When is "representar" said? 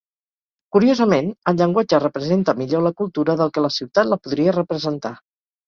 4.59-5.17